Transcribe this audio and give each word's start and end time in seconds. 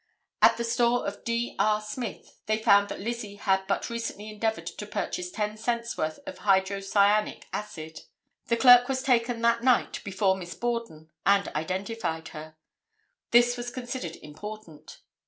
At 0.41 0.57
the 0.57 0.63
store 0.63 1.05
of 1.05 1.23
D. 1.23 1.55
R. 1.59 1.79
Smith 1.79 2.39
they 2.47 2.57
found 2.57 2.89
that 2.89 2.99
Lizzie 2.99 3.35
had 3.35 3.67
but 3.67 3.87
recently 3.87 4.29
endeavored 4.31 4.65
to 4.65 4.87
purchase 4.87 5.29
ten 5.29 5.57
cents 5.57 5.95
worth 5.95 6.17
of 6.25 6.39
hydrocyanic 6.39 7.43
acid. 7.53 8.01
The 8.47 8.57
clerk 8.57 8.89
was 8.89 9.03
taken 9.03 9.43
that 9.43 9.61
night 9.63 10.03
before 10.03 10.35
Miss 10.35 10.55
Borden, 10.55 11.11
and 11.23 11.49
identified 11.49 12.29
her. 12.29 12.55
This 13.29 13.55
was 13.55 13.69
considered 13.69 14.15
important. 14.23 15.01